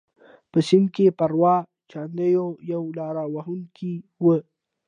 [0.51, 1.41] په سند کې پرو
[1.91, 3.93] چاندیو یو لاره وهونکی
[4.23, 4.25] و.